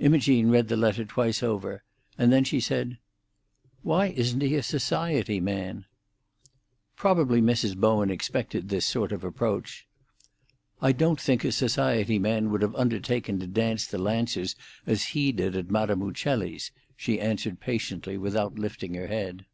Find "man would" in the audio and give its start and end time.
12.18-12.62